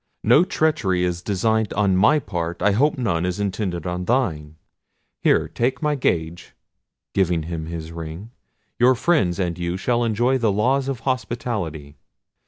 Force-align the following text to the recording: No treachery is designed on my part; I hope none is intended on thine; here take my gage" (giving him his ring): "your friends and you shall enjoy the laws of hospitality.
No 0.23 0.43
treachery 0.43 1.03
is 1.03 1.21
designed 1.21 1.73
on 1.73 1.95
my 1.95 2.17
part; 2.17 2.59
I 2.63 2.71
hope 2.71 2.97
none 2.97 3.23
is 3.23 3.39
intended 3.39 3.85
on 3.85 4.05
thine; 4.05 4.55
here 5.21 5.47
take 5.47 5.83
my 5.83 5.93
gage" 5.93 6.55
(giving 7.13 7.43
him 7.43 7.67
his 7.67 7.91
ring): 7.91 8.31
"your 8.79 8.95
friends 8.95 9.37
and 9.37 9.59
you 9.59 9.77
shall 9.77 10.03
enjoy 10.03 10.39
the 10.39 10.51
laws 10.51 10.87
of 10.87 11.01
hospitality. 11.01 11.97